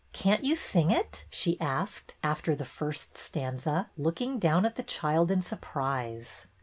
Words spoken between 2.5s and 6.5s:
the first stanza, looking down at the child in surprise.